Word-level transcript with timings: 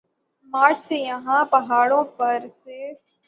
مارچ 0.53 0.79
سے 0.81 0.97
یہاں 0.99 1.43
پہاڑوں 1.51 2.03
پر 2.17 2.37
سے 2.53 2.79